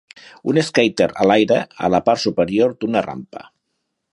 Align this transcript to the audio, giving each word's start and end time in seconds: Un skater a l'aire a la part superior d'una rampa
Un 0.53 0.59
skater 0.69 1.07
a 1.25 1.27
l'aire 1.31 1.59
a 1.89 1.91
la 1.97 1.99
part 2.09 2.23
superior 2.27 2.75
d'una 2.81 3.05
rampa 3.11 3.45